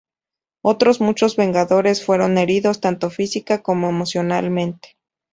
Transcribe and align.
Otros 0.63 0.99
muchos 0.99 1.35
Vengadores 1.35 2.03
fueron 2.03 2.39
heridos, 2.39 2.81
tanto 2.81 3.11
física 3.11 3.61
como 3.61 3.89
emocionalmente. 3.89 4.97